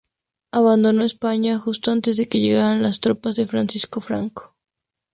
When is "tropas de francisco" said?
3.01-4.01